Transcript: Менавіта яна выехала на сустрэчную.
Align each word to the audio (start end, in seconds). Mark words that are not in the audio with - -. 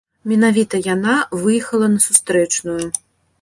Менавіта 0.29 0.79
яна 0.93 1.15
выехала 1.43 1.91
на 1.97 2.05
сустрэчную. 2.07 2.81